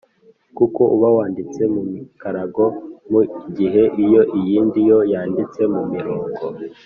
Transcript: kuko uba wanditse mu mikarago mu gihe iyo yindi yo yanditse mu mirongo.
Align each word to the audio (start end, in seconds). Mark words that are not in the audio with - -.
kuko 0.57 0.81
uba 0.95 1.07
wanditse 1.15 1.61
mu 1.73 1.81
mikarago 1.91 2.65
mu 3.11 3.21
gihe 3.57 3.83
iyo 4.03 4.21
yindi 4.49 4.79
yo 4.89 4.99
yanditse 5.11 5.61
mu 5.73 5.83
mirongo. 5.93 6.29